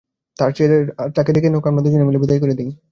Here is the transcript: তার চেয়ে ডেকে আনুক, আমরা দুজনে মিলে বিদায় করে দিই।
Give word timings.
তার 0.37 0.51
চেয়ে 0.55 0.69
ডেকে 1.27 1.49
আনুক, 1.51 1.63
আমরা 1.69 1.81
দুজনে 1.85 2.03
মিলে 2.07 2.19
বিদায় 2.23 2.39
করে 2.43 2.53
দিই। 2.59 2.71